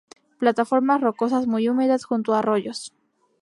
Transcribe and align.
Plataformas 0.39 0.99
rocosas 0.99 1.45
muy 1.45 1.69
húmedas, 1.69 2.05
junto 2.05 2.33
a 2.33 2.39
arroyos. 2.39 2.91